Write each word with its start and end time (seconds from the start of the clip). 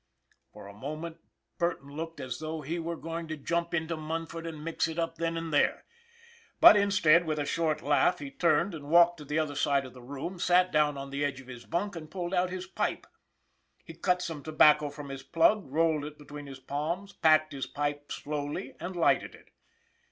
"For 0.53 0.65
a 0.65 0.73
moment 0.73 1.17
Burton 1.59 1.89
looked 1.91 2.19
as 2.19 2.39
though 2.39 2.61
he 2.61 2.79
were 2.79 2.95
MUNFORD 2.97 3.27
329 3.27 3.27
going 3.27 3.27
to 3.27 3.45
jump 3.67 3.73
into 3.75 3.95
Munford 3.95 4.47
and 4.47 4.65
mix 4.65 4.87
it 4.87 4.97
then 5.17 5.37
and 5.37 5.53
there; 5.53 5.85
but 6.59 6.75
instead, 6.75 7.27
with 7.27 7.37
a 7.37 7.45
short 7.45 7.83
laugh, 7.83 8.17
he 8.17 8.31
turned 8.31 8.73
and 8.73 8.89
walked 8.89 9.19
to 9.19 9.25
the 9.25 9.37
other 9.37 9.53
side 9.53 9.85
of 9.85 9.93
the 9.93 10.01
room, 10.01 10.39
sat 10.39 10.71
down 10.71 10.97
on 10.97 11.11
the 11.11 11.23
edge 11.23 11.39
of 11.39 11.45
his 11.45 11.65
bunk 11.67 11.95
and 11.95 12.09
pulled 12.09 12.33
out 12.33 12.49
his 12.49 12.65
pipe. 12.65 13.05
He 13.85 13.93
cut 13.93 14.23
some 14.23 14.41
tobacco 14.41 14.89
from 14.89 15.09
his 15.09 15.21
plug, 15.21 15.71
rolled 15.71 16.03
it 16.03 16.17
between 16.17 16.47
his 16.47 16.57
palms, 16.59 17.13
packed 17.13 17.53
his 17.53 17.67
pipe 17.67 18.11
slowly 18.11 18.73
and 18.79 18.95
lighted 18.95 19.35
it. 19.35 19.51